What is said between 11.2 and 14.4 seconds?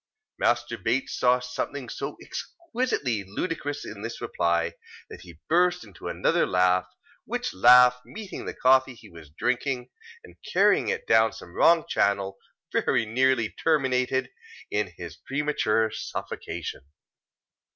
some wrong channel, very nearly terminated